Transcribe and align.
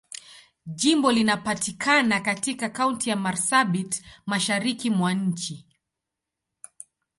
Jimbo 0.65 1.11
linapatikana 1.11 2.19
katika 2.19 2.69
Kaunti 2.69 3.09
ya 3.09 3.15
Marsabit, 3.15 4.03
Mashariki 4.25 4.89
mwa 4.89 5.13
nchi. 5.13 5.67